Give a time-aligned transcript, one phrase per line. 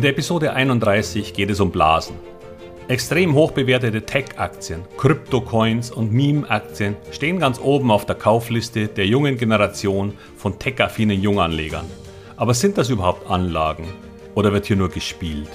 [0.00, 2.16] In der Episode 31 geht es um Blasen.
[2.88, 9.36] Extrem hoch bewertete Tech-Aktien, Krypto-Coins und Meme-Aktien stehen ganz oben auf der Kaufliste der jungen
[9.36, 11.84] Generation von tech-affinen Junganlegern.
[12.38, 13.84] Aber sind das überhaupt Anlagen
[14.34, 15.50] oder wird hier nur gespielt?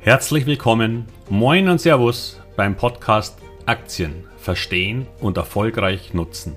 [0.00, 6.56] Herzlich willkommen, moin und Servus beim Podcast Aktien verstehen und erfolgreich nutzen.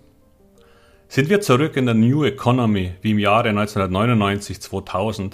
[1.13, 5.33] Sind wir zurück in der New Economy wie im Jahre 1999-2000,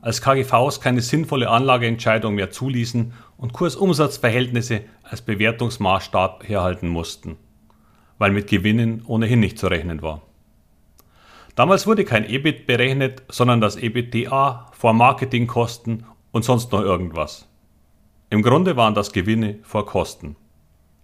[0.00, 7.36] als KGVs keine sinnvolle Anlageentscheidung mehr zuließen und Kursumsatzverhältnisse als Bewertungsmaßstab herhalten mussten,
[8.18, 10.22] weil mit Gewinnen ohnehin nicht zu rechnen war.
[11.54, 17.46] Damals wurde kein EBIT berechnet, sondern das EBITDA vor Marketingkosten und sonst noch irgendwas.
[18.28, 20.34] Im Grunde waren das Gewinne vor Kosten.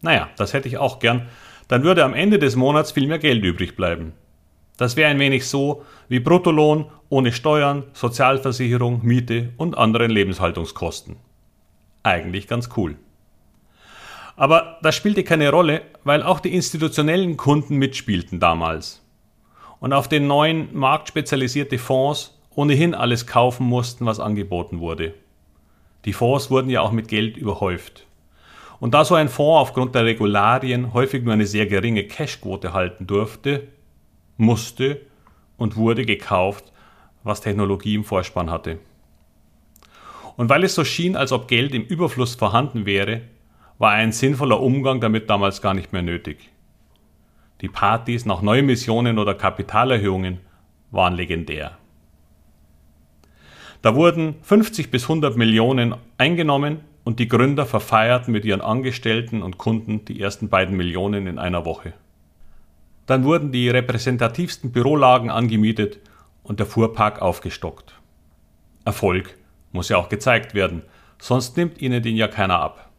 [0.00, 1.28] Naja, das hätte ich auch gern,
[1.68, 4.12] dann würde am Ende des Monats viel mehr Geld übrig bleiben.
[4.76, 11.16] Das wäre ein wenig so wie Bruttolohn ohne Steuern, Sozialversicherung, Miete und anderen Lebenshaltungskosten.
[12.02, 12.96] Eigentlich ganz cool.
[14.36, 19.04] Aber das spielte keine Rolle, weil auch die institutionellen Kunden mitspielten damals.
[19.80, 25.14] Und auf den neuen marktspezialisierte Fonds ohnehin alles kaufen mussten, was angeboten wurde.
[26.04, 28.06] Die Fonds wurden ja auch mit Geld überhäuft.
[28.80, 33.06] Und da so ein Fonds aufgrund der Regularien häufig nur eine sehr geringe Cashquote halten
[33.06, 33.68] durfte,
[34.36, 35.00] musste
[35.56, 36.72] und wurde gekauft,
[37.24, 38.78] was Technologie im Vorspann hatte.
[40.36, 43.22] Und weil es so schien, als ob Geld im Überfluss vorhanden wäre,
[43.78, 46.50] war ein sinnvoller Umgang damit damals gar nicht mehr nötig.
[47.60, 50.38] Die Partys nach Neumissionen oder Kapitalerhöhungen
[50.92, 51.76] waren legendär.
[53.82, 59.56] Da wurden 50 bis 100 Millionen eingenommen und die Gründer verfeierten mit ihren Angestellten und
[59.56, 61.94] Kunden die ersten beiden Millionen in einer Woche.
[63.06, 66.00] Dann wurden die repräsentativsten Bürolagen angemietet
[66.42, 67.94] und der Fuhrpark aufgestockt.
[68.84, 69.38] Erfolg
[69.72, 70.82] muss ja auch gezeigt werden,
[71.18, 72.90] sonst nimmt ihnen den ja keiner ab.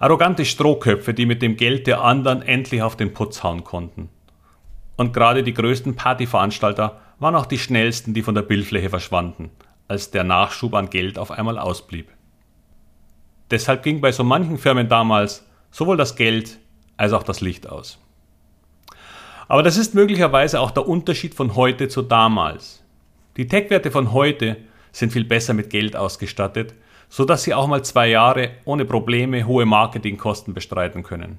[0.00, 4.08] Arrogante Strohköpfe, die mit dem Geld der anderen endlich auf den Putz hauen konnten.
[4.96, 9.52] Und gerade die größten Partyveranstalter waren auch die schnellsten, die von der Bildfläche verschwanden,
[9.88, 12.08] als der Nachschub an Geld auf einmal ausblieb.
[13.50, 16.58] Deshalb ging bei so manchen Firmen damals sowohl das Geld
[16.96, 17.98] als auch das Licht aus.
[19.48, 22.84] Aber das ist möglicherweise auch der Unterschied von heute zu damals.
[23.38, 24.58] Die Tech-Werte von heute
[24.92, 26.74] sind viel besser mit Geld ausgestattet,
[27.08, 31.38] sodass sie auch mal zwei Jahre ohne Probleme hohe Marketingkosten bestreiten können.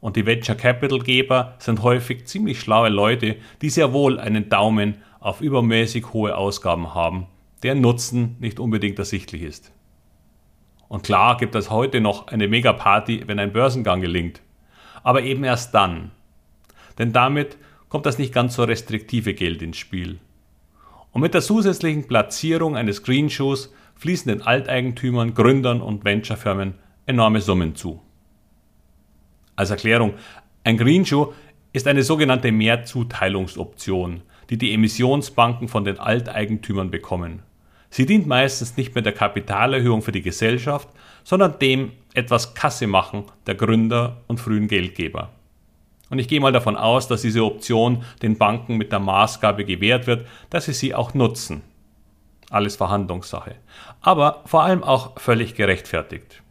[0.00, 5.02] Und die Venture Capital Geber sind häufig ziemlich schlaue Leute, die sehr wohl einen Daumen
[5.20, 7.26] auf übermäßig hohe Ausgaben haben,
[7.62, 9.72] deren Nutzen nicht unbedingt ersichtlich ist.
[10.88, 14.42] Und klar gibt es heute noch eine Megaparty, wenn ein Börsengang gelingt.
[15.04, 16.10] Aber eben erst dann.
[16.98, 17.58] Denn damit
[17.88, 20.18] kommt das nicht ganz so restriktive Geld ins Spiel.
[21.12, 26.74] Und mit der zusätzlichen Platzierung eines Greenshoes fließen den Alteigentümern, Gründern und Venturefirmen
[27.06, 28.00] enorme Summen zu.
[29.56, 30.14] Als Erklärung,
[30.64, 31.34] ein Greenshoe
[31.72, 37.42] ist eine sogenannte Mehrzuteilungsoption, die die Emissionsbanken von den Alteigentümern bekommen.
[37.88, 40.88] Sie dient meistens nicht mehr der Kapitalerhöhung für die Gesellschaft,
[41.24, 45.30] sondern dem etwas Kasse machen der Gründer und frühen Geldgeber.
[46.08, 50.06] Und ich gehe mal davon aus, dass diese Option den Banken mit der Maßgabe gewährt
[50.06, 51.62] wird, dass sie sie auch nutzen.
[52.50, 53.54] Alles Verhandlungssache.
[54.00, 56.42] Aber vor allem auch völlig gerechtfertigt.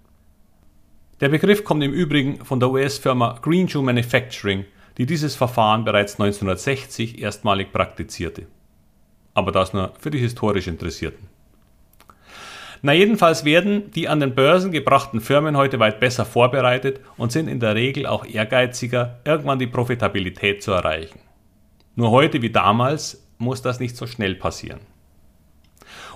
[1.19, 4.63] Der Begriff kommt im Übrigen von der US-Firma Greenshoe Manufacturing,
[5.00, 8.48] die dieses Verfahren bereits 1960 erstmalig praktizierte.
[9.34, 11.30] Aber das nur für die historisch Interessierten.
[12.81, 17.48] Na jedenfalls werden die an den Börsen gebrachten Firmen heute weit besser vorbereitet und sind
[17.48, 21.19] in der Regel auch ehrgeiziger, irgendwann die Profitabilität zu erreichen.
[21.96, 24.81] Nur heute wie damals muss das nicht so schnell passieren.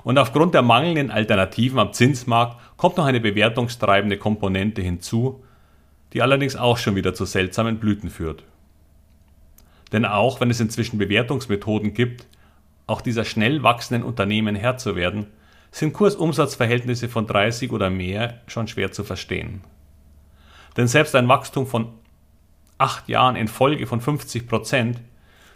[0.04, 5.42] Und aufgrund der mangelnden Alternativen am Zinsmarkt kommt noch eine bewertungstreibende Komponente hinzu,
[6.12, 8.44] die allerdings auch schon wieder zu seltsamen Blüten führt.
[9.94, 12.28] Denn auch wenn es inzwischen Bewertungsmethoden gibt,
[12.88, 15.28] auch dieser schnell wachsenden Unternehmen Herr zu werden,
[15.72, 19.62] sind Kursumsatzverhältnisse von 30 oder mehr schon schwer zu verstehen.
[20.76, 21.94] Denn selbst ein Wachstum von
[22.78, 25.00] acht Jahren in Folge von 50 Prozent,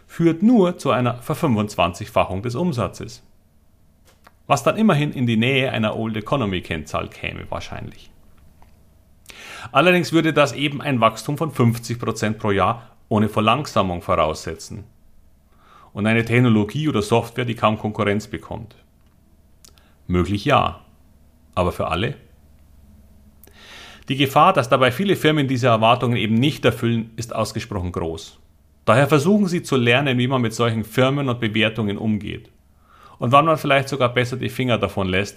[0.06, 3.22] führt nur zu einer Ver-25-fachung des Umsatzes.
[4.46, 8.10] Was dann immerhin in die Nähe einer Old Economy Kennzahl käme wahrscheinlich.
[9.72, 14.84] Allerdings würde das eben ein Wachstum von 50 Prozent pro Jahr ohne Verlangsamung voraussetzen.
[15.92, 18.76] Und eine Technologie oder Software, die kaum Konkurrenz bekommt.
[20.06, 20.80] Möglich ja,
[21.54, 22.14] aber für alle?
[24.08, 28.38] Die Gefahr, dass dabei viele Firmen diese Erwartungen eben nicht erfüllen, ist ausgesprochen groß.
[28.86, 32.50] Daher versuchen sie zu lernen, wie man mit solchen Firmen und Bewertungen umgeht.
[33.18, 35.36] Und wann man vielleicht sogar besser die Finger davon lässt,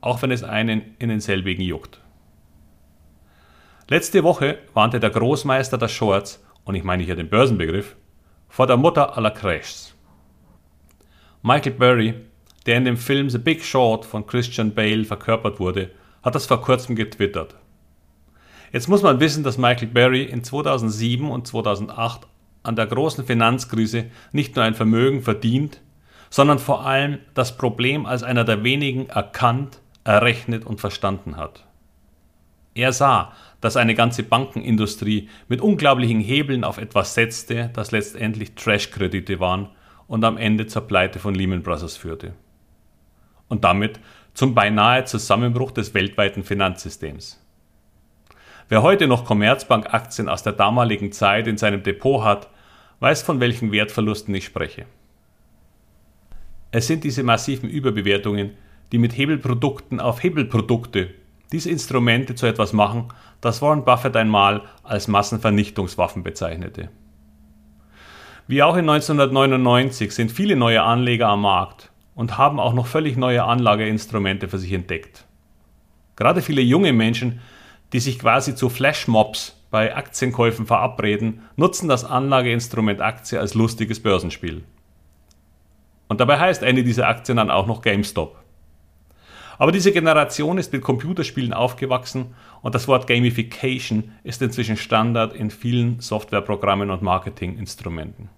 [0.00, 2.00] auch wenn es einen in denselbigen juckt.
[3.88, 7.96] Letzte Woche warnte der Großmeister der Shorts, und ich meine hier den Börsenbegriff,
[8.46, 9.94] vor der Mutter aller Crashs.
[11.40, 12.14] Michael Burry,
[12.66, 15.90] der in dem Film The Big Short von Christian Bale verkörpert wurde,
[16.22, 17.54] hat das vor kurzem getwittert.
[18.70, 22.26] Jetzt muss man wissen, dass Michael Berry in 2007 und 2008
[22.64, 25.80] an der großen Finanzkrise nicht nur ein Vermögen verdient,
[26.28, 31.64] sondern vor allem das Problem als einer der wenigen erkannt, errechnet und verstanden hat.
[32.74, 39.40] Er sah, dass eine ganze Bankenindustrie mit unglaublichen Hebeln auf etwas setzte, das letztendlich Trash-Kredite
[39.40, 39.68] waren
[40.06, 42.34] und am Ende zur Pleite von Lehman Brothers führte.
[43.48, 43.98] Und damit
[44.34, 47.42] zum beinahe Zusammenbruch des weltweiten Finanzsystems.
[48.68, 52.48] Wer heute noch Commerzbank-Aktien aus der damaligen Zeit in seinem Depot hat,
[53.00, 54.86] weiß, von welchen Wertverlusten ich spreche.
[56.70, 58.50] Es sind diese massiven Überbewertungen,
[58.92, 61.14] die mit Hebelprodukten auf Hebelprodukte
[61.52, 63.08] diese Instrumente zu etwas machen,
[63.40, 66.90] das Warren Buffett einmal als Massenvernichtungswaffen bezeichnete.
[68.46, 73.16] Wie auch in 1999 sind viele neue Anleger am Markt und haben auch noch völlig
[73.16, 75.26] neue Anlageinstrumente für sich entdeckt.
[76.16, 77.40] Gerade viele junge Menschen
[77.92, 84.64] die sich quasi zu Flashmobs bei Aktienkäufen verabreden, nutzen das Anlageinstrument Aktie als lustiges Börsenspiel.
[86.08, 88.37] Und dabei heißt eine dieser Aktien dann auch noch GameStop.
[89.58, 95.50] Aber diese Generation ist mit Computerspielen aufgewachsen und das Wort Gamification ist inzwischen Standard in
[95.50, 98.28] vielen Softwareprogrammen und Marketinginstrumenten.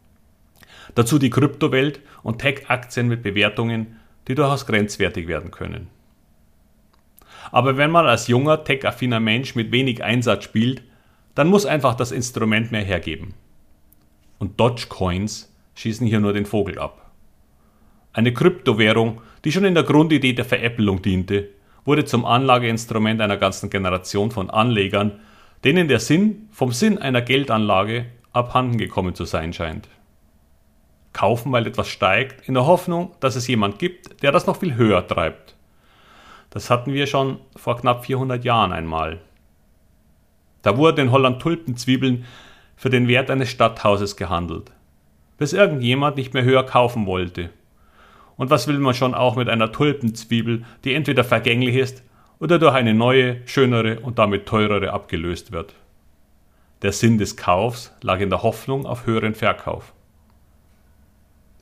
[0.95, 5.89] Dazu die Kryptowelt und Tech-Aktien mit Bewertungen, die durchaus grenzwertig werden können.
[7.53, 10.83] Aber wenn man als junger, tech-affiner Mensch mit wenig Einsatz spielt,
[11.35, 13.35] dann muss einfach das Instrument mehr hergeben.
[14.39, 17.00] Und Dogecoins schießen hier nur den Vogel ab.
[18.13, 21.49] Eine Kryptowährung, die schon in der Grundidee der Veräppelung diente,
[21.85, 25.21] wurde zum Anlageinstrument einer ganzen Generation von Anlegern,
[25.65, 29.89] denen der Sinn vom Sinn einer Geldanlage abhanden gekommen zu sein scheint.
[31.13, 34.75] Kaufen, weil etwas steigt, in der Hoffnung, dass es jemand gibt, der das noch viel
[34.75, 35.57] höher treibt.
[36.51, 39.21] Das hatten wir schon vor knapp 400 Jahren einmal.
[40.63, 42.25] Da wurden in Holland Tulpenzwiebeln
[42.77, 44.73] für den Wert eines Stadthauses gehandelt,
[45.39, 47.51] bis irgendjemand nicht mehr höher kaufen wollte.
[48.41, 52.03] Und was will man schon auch mit einer Tulpenzwiebel, die entweder vergänglich ist
[52.39, 55.75] oder durch eine neue, schönere und damit teurere abgelöst wird?
[56.81, 59.93] Der Sinn des Kaufs lag in der Hoffnung auf höheren Verkauf.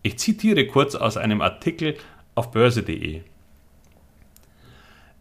[0.02, 1.96] Ich zitiere kurz aus einem Artikel
[2.36, 3.22] auf börse.de.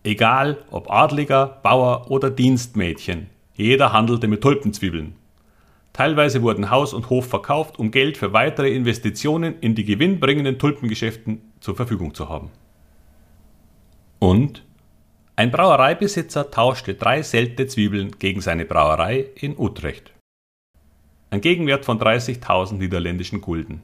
[0.04, 5.16] Egal ob Adliger, Bauer oder Dienstmädchen, jeder handelte mit Tulpenzwiebeln.
[5.98, 11.42] Teilweise wurden Haus und Hof verkauft, um Geld für weitere Investitionen in die gewinnbringenden Tulpengeschäften
[11.60, 12.52] zur Verfügung zu haben.
[14.20, 14.64] Und
[15.36, 20.14] ein Brauereibesitzer tauschte drei seltene Zwiebeln gegen seine Brauerei in Utrecht.
[21.32, 23.82] Ein Gegenwert von 30.000 niederländischen Gulden.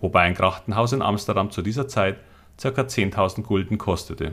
[0.00, 2.16] Wobei ein Krachtenhaus in Amsterdam zu dieser Zeit
[2.60, 2.68] ca.
[2.68, 4.32] 10.000 Gulden kostete.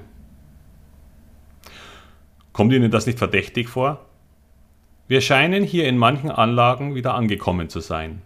[2.51, 4.03] Kommt Ihnen das nicht verdächtig vor?
[5.05, 8.21] Wir scheinen hier in manchen Anlagen wieder angekommen zu sein.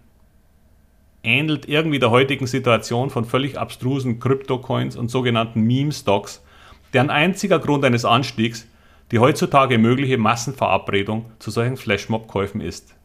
[1.24, 6.46] Ähnelt irgendwie der heutigen Situation von völlig abstrusen Kryptocoins und sogenannten Meme-Stocks,
[6.94, 8.68] deren einziger Grund eines Anstiegs
[9.12, 12.96] die heutzutage mögliche Massenverabredung zu solchen Flashmob-Käufen ist.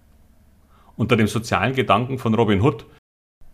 [0.97, 2.85] Unter dem sozialen Gedanken von Robin Hood,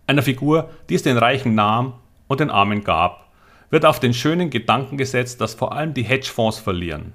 [0.07, 1.95] einer Figur, die es den Reichen nahm
[2.27, 3.31] und den Armen gab,
[3.71, 7.13] wird auf den schönen Gedanken gesetzt, dass vor allem die Hedgefonds verlieren.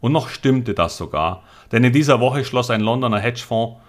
[0.00, 1.42] Und noch stimmte das sogar,
[1.72, 3.80] denn in dieser Woche schloss ein Londoner Hedgefonds,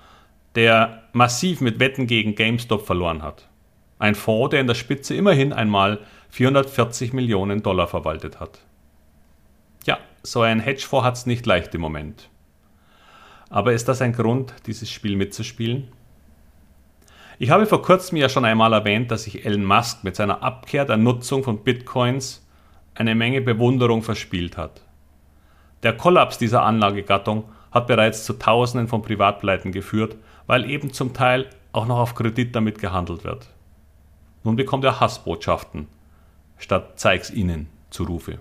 [0.55, 3.47] der massiv mit Wetten gegen GameStop verloren hat.
[3.99, 5.99] Ein Fonds, der in der Spitze immerhin einmal
[6.29, 8.59] 440 Millionen Dollar verwaltet hat.
[9.85, 12.29] Ja, so ein Hedgefonds hat es nicht leicht im Moment.
[13.49, 15.89] Aber ist das ein Grund, dieses Spiel mitzuspielen?
[17.37, 20.85] Ich habe vor kurzem ja schon einmal erwähnt, dass sich Elon Musk mit seiner Abkehr
[20.85, 22.47] der Nutzung von Bitcoins
[22.93, 24.81] eine Menge Bewunderung verspielt hat.
[25.83, 31.47] Der Kollaps dieser Anlagegattung hat bereits zu Tausenden von Privatpleiten geführt, weil eben zum Teil
[31.71, 33.47] auch noch auf Kredit damit gehandelt wird.
[34.43, 35.87] Nun bekommt er Hassbotschaften,
[36.57, 38.39] statt Zeig's ihnen Zurufe.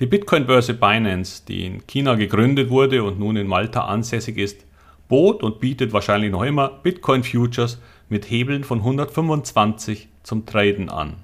[0.00, 4.64] Die Bitcoin-Börse Binance, die in China gegründet wurde und nun in Malta ansässig ist,
[5.08, 11.16] bot und bietet wahrscheinlich noch immer Bitcoin-Futures mit Hebeln von 125 zum Traden an.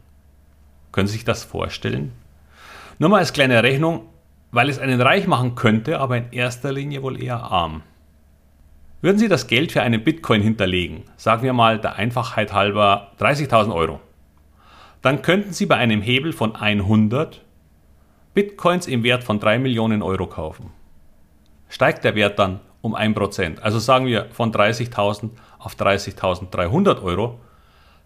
[0.90, 2.12] Können Sie sich das vorstellen?
[2.98, 4.06] Nur mal als kleine Rechnung,
[4.54, 7.82] weil es einen reich machen könnte, aber in erster Linie wohl eher arm.
[9.02, 13.74] Würden Sie das Geld für einen Bitcoin hinterlegen, sagen wir mal der Einfachheit halber 30.000
[13.74, 14.00] Euro,
[15.02, 17.44] dann könnten Sie bei einem Hebel von 100
[18.32, 20.70] Bitcoins im Wert von 3 Millionen Euro kaufen.
[21.68, 27.40] Steigt der Wert dann um 1%, also sagen wir von 30.000 auf 30.300 Euro,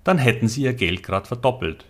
[0.03, 1.85] dann hätten Sie Ihr Geld gerade verdoppelt.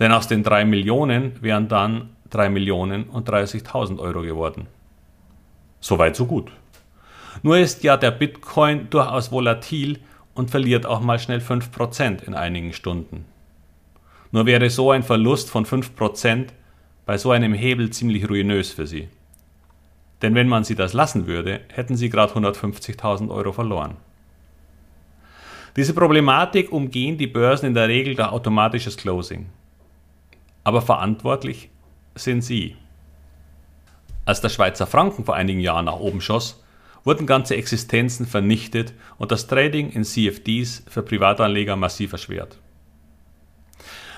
[0.00, 4.66] Denn aus den 3 Millionen wären dann 3 Millionen und 30.000 Euro geworden.
[5.80, 6.50] Soweit, so gut.
[7.42, 10.00] Nur ist ja der Bitcoin durchaus volatil
[10.34, 13.24] und verliert auch mal schnell 5% in einigen Stunden.
[14.32, 16.48] Nur wäre so ein Verlust von 5%
[17.06, 19.08] bei so einem Hebel ziemlich ruinös für Sie.
[20.20, 23.96] Denn wenn man Sie das lassen würde, hätten Sie gerade 150.000 Euro verloren.
[25.76, 29.46] Diese Problematik umgehen die Börsen in der Regel durch automatisches Closing
[30.68, 31.70] aber verantwortlich
[32.18, 32.76] sind Sie.
[34.24, 36.62] Als der Schweizer Franken vor einigen Jahren nach oben schoss,
[37.04, 42.58] wurden ganze Existenzen vernichtet und das Trading in CFDs für Privatanleger massiv erschwert.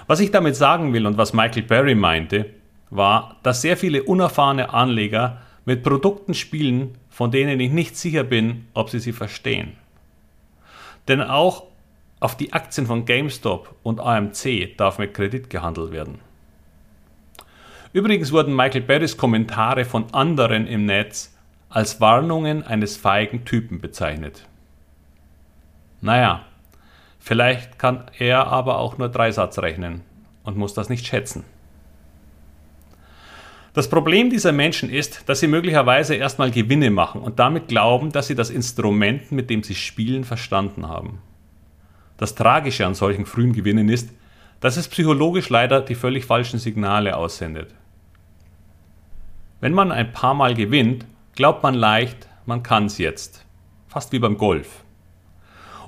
[0.07, 2.47] Was ich damit sagen will und was Michael Berry meinte,
[2.91, 8.67] war, dass sehr viele unerfahrene Anleger mit Produkten spielen, von denen ich nicht sicher bin,
[8.75, 9.77] ob sie sie verstehen.
[11.07, 11.65] Denn auch
[12.19, 16.19] auf die Aktien von GameStop und AMC darf mit Kredit gehandelt werden.
[17.93, 21.37] Übrigens wurden Michael Berrys Kommentare von anderen im Netz
[21.69, 24.47] als Warnungen eines feigen Typen bezeichnet.
[26.01, 26.45] Naja,
[27.19, 30.03] vielleicht kann er aber auch nur Dreisatz rechnen
[30.45, 31.45] und muss das nicht schätzen.
[33.73, 38.29] Das Problem dieser Menschen ist, dass sie möglicherweise erstmal Gewinne machen und damit glauben, dass
[38.29, 41.23] sie das Instrument, mit dem sie spielen, verstanden haben.
[42.17, 44.11] Das Tragische an solchen frühen Gewinnen ist,
[44.61, 47.75] dass es psychologisch leider die völlig falschen Signale aussendet.
[49.61, 53.45] Wenn man ein paar Mal gewinnt, glaubt man leicht, man kann es jetzt.
[53.89, 54.85] Fast wie beim Golf.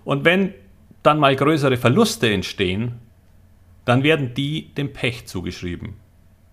[0.05, 0.53] Und wenn
[1.03, 3.01] dann mal größere Verluste entstehen,
[3.85, 5.95] dann werden die dem Pech zugeschrieben.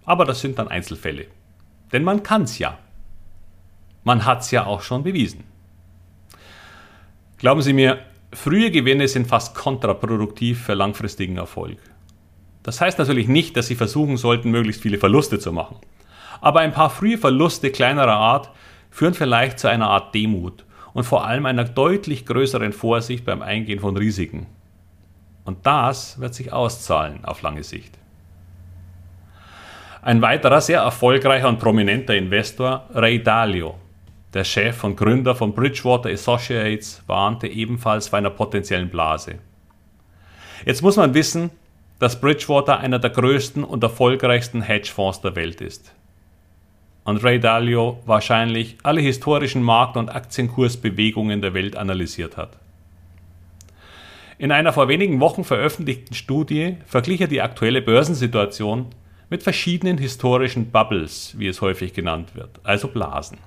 [0.06, 1.26] Aber das sind dann Einzelfälle.
[1.92, 2.78] Denn man kann es ja.
[4.04, 5.44] Man hat es ja auch schon bewiesen.
[7.38, 8.00] Glauben Sie mir,
[8.32, 11.78] frühe Gewinne sind fast kontraproduktiv für langfristigen Erfolg.
[12.64, 15.78] Das heißt natürlich nicht, dass Sie versuchen sollten, möglichst viele Verluste zu machen
[16.42, 18.50] aber ein paar frühe Verluste kleinerer Art
[18.90, 23.80] führen vielleicht zu einer Art Demut und vor allem einer deutlich größeren Vorsicht beim Eingehen
[23.80, 24.48] von Risiken.
[25.46, 27.98] Und das wird sich auszahlen auf lange Sicht.
[30.02, 33.76] Ein weiterer sehr erfolgreicher und prominenter Investor, Ray Dalio,
[34.34, 39.40] der Chef und Gründer von Bridgewater Associates, warnte ebenfalls vor einer potenziellen Blase.
[40.66, 41.52] Jetzt muss man wissen,
[42.00, 45.94] dass Bridgewater einer der größten und erfolgreichsten Hedgefonds der Welt ist
[47.10, 52.58] und Ray Dalio wahrscheinlich alle historischen Markt- und Aktienkursbewegungen der Welt analysiert hat.
[54.38, 58.86] In einer vor wenigen Wochen veröffentlichten Studie verglich er die aktuelle Börsensituation
[59.32, 63.40] mit verschiedenen historischen Bubbles, wie es häufig genannt wird, also Blasen.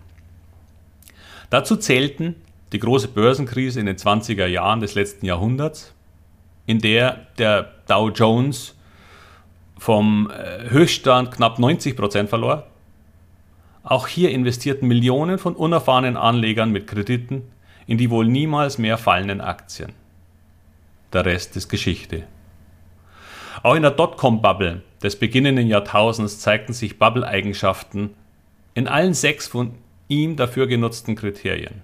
[1.49, 2.35] Dazu zählten
[2.73, 5.95] die große Börsenkrise in den 20er Jahren des letzten Jahrhunderts,
[6.67, 8.75] in der der Dow Jones
[9.79, 12.67] vom äh, Höchststand knapp 90 Prozent verlor,
[13.83, 17.43] auch hier investierten Millionen von unerfahrenen Anlegern mit Krediten
[17.87, 19.93] in die wohl niemals mehr fallenden Aktien.
[21.13, 22.25] Der Rest ist Geschichte.
[23.63, 28.11] Auch in der Dotcom-Bubble des beginnenden Jahrtausends zeigten sich Bubble-Eigenschaften
[28.75, 29.75] in allen sechs von
[30.09, 31.83] ihm dafür genutzten Kriterien.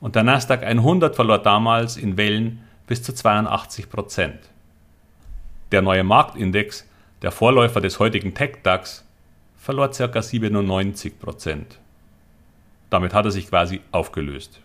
[0.00, 4.38] Und der Nasdaq 100 verlor damals in Wellen bis zu 82 Prozent.
[5.72, 6.88] Der neue Marktindex,
[7.22, 9.05] der Vorläufer des heutigen Tech-DAX,
[9.66, 10.22] verlor ca.
[10.22, 11.80] 97 Prozent.
[12.88, 14.60] Damit hat er sich quasi aufgelöst.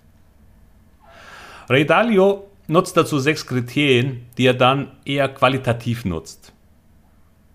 [1.67, 6.53] Ray Dalio nutzt dazu sechs Kriterien, die er dann eher qualitativ nutzt.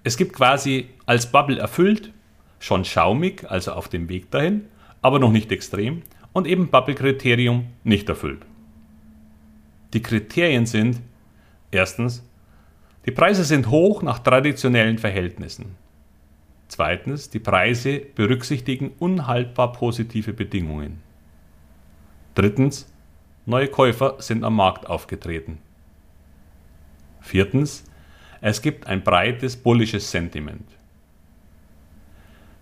[0.03, 2.12] Es gibt quasi als Bubble erfüllt,
[2.59, 4.67] schon schaumig, also auf dem Weg dahin,
[5.00, 8.45] aber noch nicht extrem, und eben Bubble-Kriterium nicht erfüllt.
[9.95, 11.00] Die Kriterien sind
[11.71, 12.25] erstens,
[13.07, 15.86] die Preise sind hoch nach traditionellen Verhältnissen.
[16.68, 21.00] Zweitens, die Preise berücksichtigen unhaltbar positive Bedingungen.
[22.35, 22.92] Drittens,
[23.46, 25.58] neue Käufer sind am Markt aufgetreten.
[27.20, 27.85] Viertens,
[28.40, 30.68] es gibt ein breites bullisches Sentiment.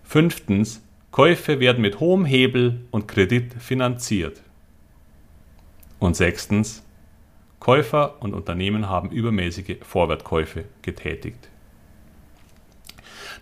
[0.05, 4.43] Fünftens, Käufe werden mit hohem Hebel und Kredit finanziert.
[5.99, 6.85] Und sechstens,
[7.59, 11.49] Käufer und Unternehmen haben übermäßige Vorwertkäufe getätigt.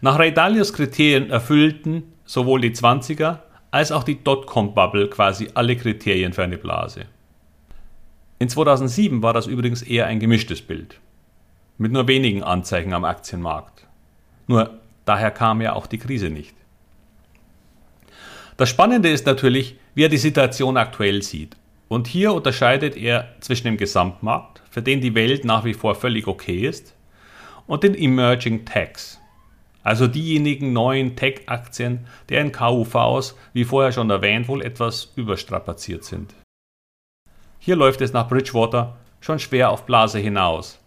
[0.04, 3.38] Nach Ray Dalios Kriterien erfüllten sowohl die 20er
[3.70, 7.04] als auch die Dotcom-Bubble quasi alle Kriterien für eine Blase.
[8.40, 10.98] In 2007 war das übrigens eher ein gemischtes Bild,
[11.78, 13.86] mit nur wenigen Anzeichen am Aktienmarkt.
[14.48, 16.56] Nur daher kam ja auch die Krise nicht.
[18.56, 21.56] Das Spannende ist natürlich, wie er die Situation aktuell sieht.
[21.86, 26.26] Und hier unterscheidet er zwischen dem Gesamtmarkt, für den die Welt nach wie vor völlig
[26.26, 26.92] okay ist,
[27.68, 29.21] und den Emerging Techs,
[29.82, 36.34] also diejenigen neuen Tech-Aktien, deren KUVs, wie vorher schon erwähnt, wohl etwas überstrapaziert sind.
[37.58, 40.80] Hier läuft es nach Bridgewater schon schwer auf Blase hinaus,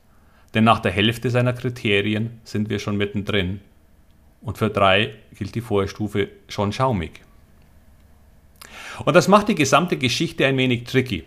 [0.54, 3.62] denn nach der Hälfte seiner Kriterien sind wir schon mittendrin
[4.42, 7.22] und für drei gilt die Vorstufe schon schaumig.
[9.04, 11.26] Und das macht die gesamte Geschichte ein wenig tricky.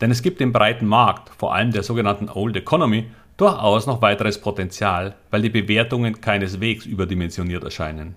[0.00, 4.40] Denn es gibt im breiten Markt, vor allem der sogenannten Old Economy, durchaus noch weiteres
[4.40, 8.14] Potenzial, weil die Bewertungen keineswegs überdimensioniert erscheinen.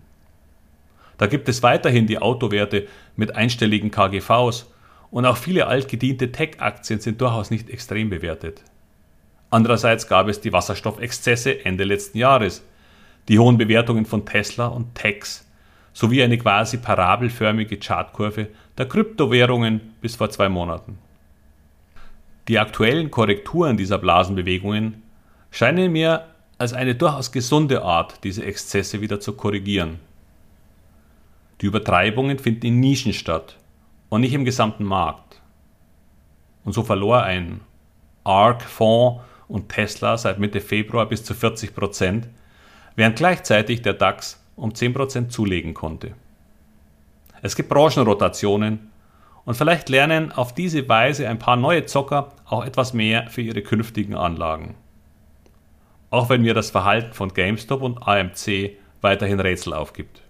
[1.17, 4.69] Da gibt es weiterhin die Autowerte mit einstelligen KGVs
[5.11, 8.63] und auch viele altgediente Tech-Aktien sind durchaus nicht extrem bewertet.
[9.49, 12.65] Andererseits gab es die Wasserstoffexzesse Ende letzten Jahres,
[13.29, 15.47] die hohen Bewertungen von Tesla und Techs
[15.93, 20.97] sowie eine quasi parabelförmige Chartkurve der Kryptowährungen bis vor zwei Monaten.
[22.47, 25.02] Die aktuellen Korrekturen dieser Blasenbewegungen
[25.53, 26.25] scheinen mir
[26.57, 30.00] als eine durchaus gesunde Art, diese Exzesse wieder zu korrigieren.
[31.62, 33.56] Die Übertreibungen finden in Nischen statt
[34.10, 35.41] und nicht im gesamten Markt.
[36.65, 37.62] Und so verlor ein
[38.23, 42.27] ARK-Fonds und Tesla seit Mitte Februar bis zu 40 Prozent,
[42.95, 46.15] während gleichzeitig der DAX um 10% zulegen konnte.
[47.43, 48.91] Es gibt Branchenrotationen
[49.45, 53.62] und vielleicht lernen auf diese Weise ein paar neue Zocker auch etwas mehr für ihre
[53.62, 54.75] künftigen Anlagen.
[56.13, 60.21] Auch wenn mir das Verhalten von GameStop und AMC weiterhin Rätsel aufgibt.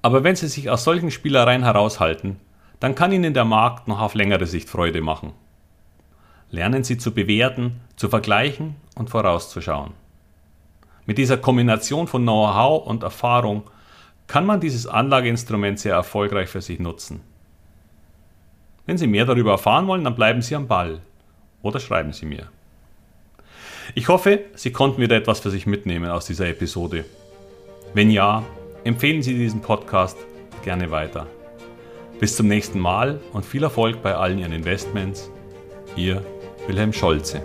[0.00, 2.36] Aber wenn Sie sich aus solchen Spielereien heraushalten,
[2.78, 5.32] dann kann Ihnen der Markt noch auf längere Sicht Freude machen.
[6.52, 9.94] Lernen Sie zu bewerten, zu vergleichen und vorauszuschauen.
[11.04, 13.64] Mit dieser Kombination von Know-how und Erfahrung
[14.28, 17.22] kann man dieses Anlageinstrument sehr erfolgreich für sich nutzen.
[18.86, 21.00] Wenn Sie mehr darüber erfahren wollen, dann bleiben Sie am Ball
[21.60, 22.46] oder schreiben Sie mir.
[23.94, 27.04] Ich hoffe, Sie konnten wieder etwas für sich mitnehmen aus dieser Episode.
[27.94, 28.44] Wenn ja,
[28.84, 30.16] empfehlen Sie diesen Podcast
[30.62, 31.26] gerne weiter.
[32.18, 35.30] Bis zum nächsten Mal und viel Erfolg bei allen Ihren Investments.
[35.96, 36.24] Ihr
[36.66, 37.42] Wilhelm Scholze.